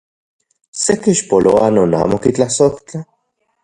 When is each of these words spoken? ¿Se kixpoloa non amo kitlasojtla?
¿Se 0.81 0.93
kixpoloa 1.03 1.67
non 1.75 1.89
amo 2.01 2.17
kitlasojtla? 2.23 2.99